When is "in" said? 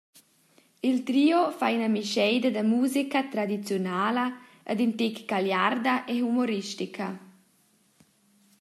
4.85-4.93